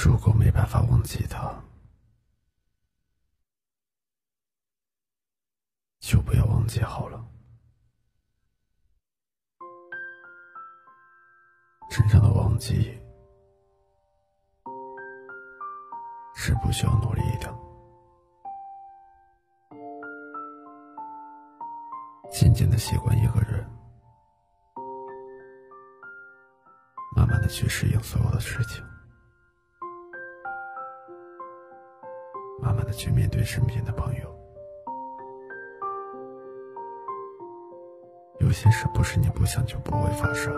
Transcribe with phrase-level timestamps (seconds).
[0.00, 1.52] 如果没办法忘记他，
[5.98, 7.20] 就不要忘记好了。
[11.90, 12.96] 真正的忘记
[16.36, 17.52] 是不需要努力的，
[22.30, 23.68] 渐渐的习惯一个人，
[27.16, 28.80] 慢慢的去适应所有的事情。
[32.60, 34.34] 慢慢的去面对身边的朋友，
[38.40, 40.52] 有些事不是你不想就不会发生，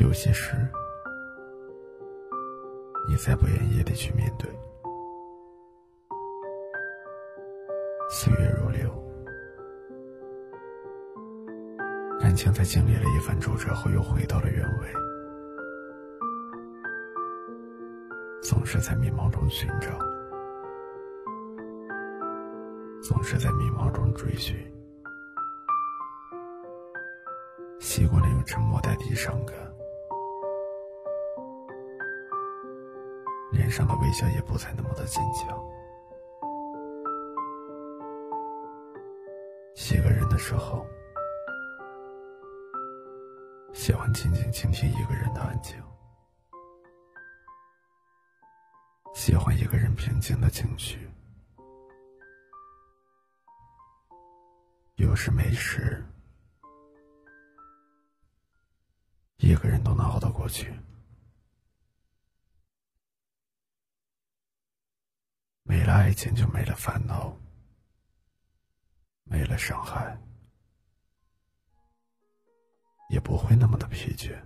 [0.00, 0.54] 有些事
[3.08, 4.50] 你再不愿意也得去面对。
[8.10, 8.90] 岁月如流，
[12.20, 15.05] 感情在经历了一番周折后，又回到了原位。
[18.48, 19.88] 总是在迷茫中寻找，
[23.02, 24.56] 总是在迷茫中追寻，
[27.80, 29.56] 习惯了用沉默代替伤感，
[33.50, 35.60] 脸上的微笑也不再那么的坚强。
[39.92, 40.86] 一个人的时候，
[43.72, 45.24] 喜欢静静倾听一个人
[49.16, 51.10] 喜欢一个人平静的情绪，
[54.96, 56.04] 有时没事，
[59.38, 60.70] 一个人都能熬得过去。
[65.62, 67.34] 没了爱情，就没了烦恼，
[69.24, 70.14] 没了伤害，
[73.08, 74.38] 也不会那么的疲倦。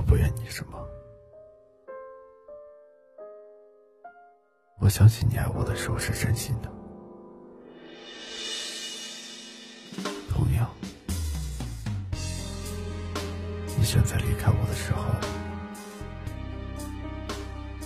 [0.00, 0.88] 我不怨你什么，
[4.78, 6.72] 我相信你爱我的时候是真心的。
[10.30, 10.70] 同样，
[13.76, 15.04] 你选择离开我的时候，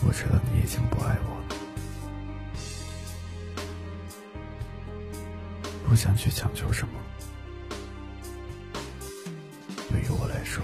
[0.06, 1.56] 我知道你已经不爱我了，
[5.88, 6.94] 不想去强求什么。
[9.90, 10.62] 对于我来说。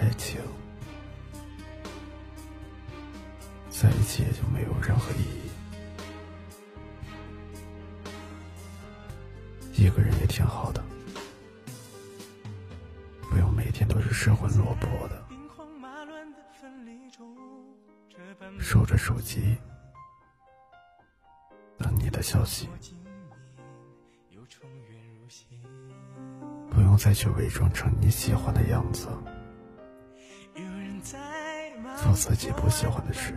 [0.00, 0.40] 爱情
[3.68, 5.50] 在一起也就没有任何意义。
[9.74, 10.82] 一个人也挺好的，
[13.28, 15.22] 不用每天都是失魂落魄的，
[18.58, 19.56] 守着手机
[21.76, 22.68] 等你的消息，
[26.70, 29.08] 不用再去伪装成你喜欢的样子。
[31.00, 33.34] 做自己不喜欢的事，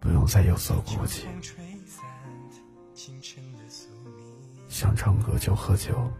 [0.00, 1.28] 不用再有所顾忌。
[4.68, 6.10] 想唱歌就喝酒，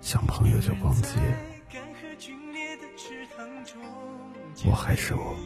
[0.00, 1.10] 想朋友就逛街。
[4.64, 5.36] 我还是我，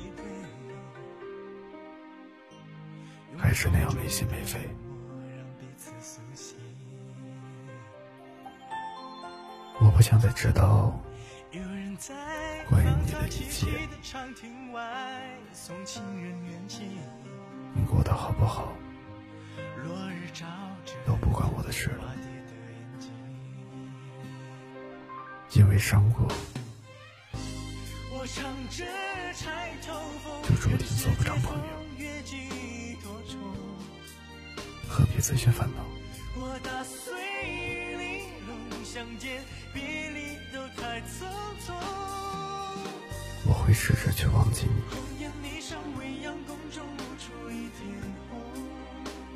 [3.37, 4.61] 还是那样没心没肺。
[10.00, 10.99] 我不想再知道
[12.71, 13.66] 关于你的一切，
[17.75, 18.72] 你过得好不好，
[21.05, 22.15] 都不关我的事了。
[25.50, 26.27] 因为伤过，
[30.49, 31.62] 就注定做不成朋友，
[34.89, 35.84] 何必自寻烦恼？
[38.93, 39.41] 相见，
[39.73, 41.23] 别离都太匆
[41.65, 41.73] 匆。
[43.47, 45.21] 我会试着去忘记你，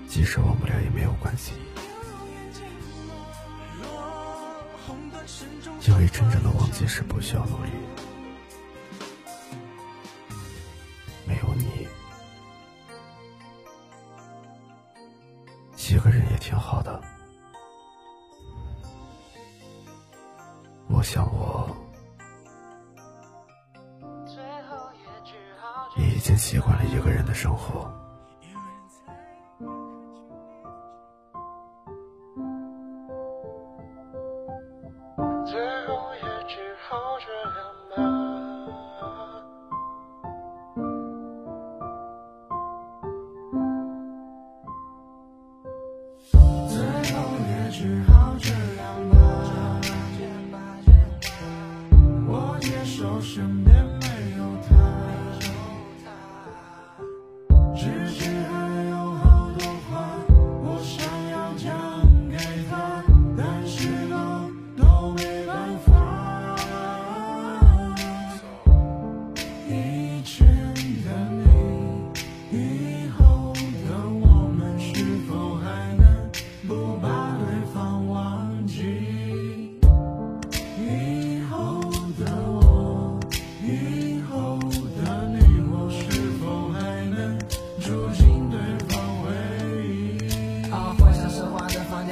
[0.09, 1.53] 即使忘不了也没有关系，
[5.87, 7.71] 因为真正的忘记是不需要努力，
[11.25, 11.87] 没有你，
[15.77, 17.01] 一个人也挺好的。
[21.05, 21.69] 像我，
[25.97, 27.89] 你已经习惯了一个人的生活。
[35.47, 37.55] 只好这样
[37.91, 37.97] 吧，
[46.69, 46.79] 最
[47.13, 47.17] 后
[47.49, 48.14] 也只好。
[53.35, 53.64] 什么？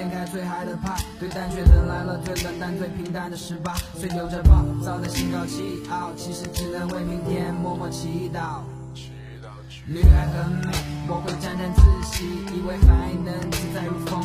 [0.02, 8.62] 掀开最嗨的派对但却等来了最冷淡、最平淡的十八岁，有着暴躁的心高气傲，其实只能为明天默默祈祷。
[9.86, 10.72] 女孩很美，
[11.06, 14.20] 我会沾沾自喜，以为还能自在如风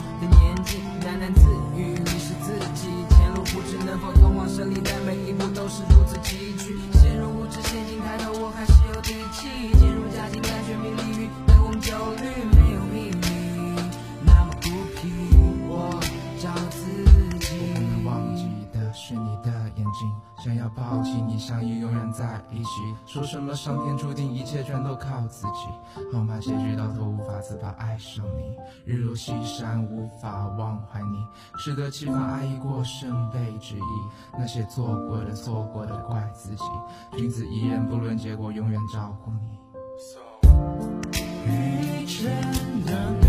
[21.38, 22.70] 相依永远在一起。
[23.06, 25.68] 说什么上天注定，一切全都靠自己。
[26.14, 26.38] 好吗？
[26.40, 28.56] 结局到头无法自拔，爱上你。
[28.86, 31.18] 日落西山，无法忘怀你。
[31.58, 33.82] 适得其反，爱已过，深被质疑。
[34.38, 36.64] 那些做过的、错过的，怪自己。
[37.16, 39.58] 君子一言，不论结果，永远照顾你。
[41.46, 42.30] 遇见
[42.86, 43.27] 的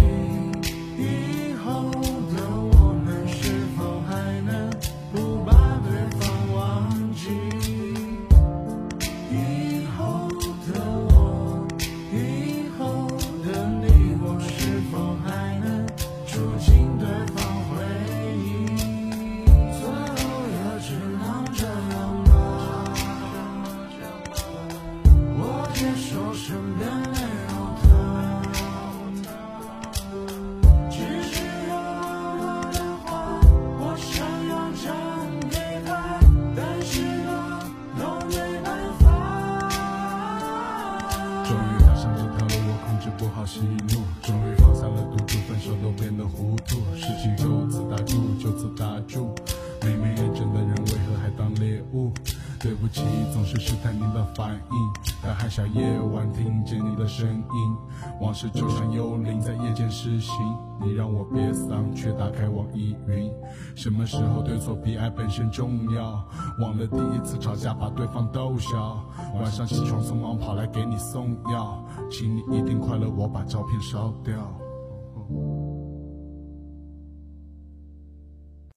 [52.61, 53.03] 对不起，
[53.33, 57.77] 总是试探你的反应，在寒夏夜晚听见你的声音
[58.21, 60.35] 往事就像幽灵在夜间施行，
[60.83, 63.33] 你让我别丧，却打开网易云。
[63.77, 66.25] 什么时候对错比爱本身重要？
[66.61, 69.05] 忘了第一次吵架把对方逗笑。
[69.35, 74.35] 晚上起床匆忙跑来给你送药，请你一定快乐，我把照片烧掉。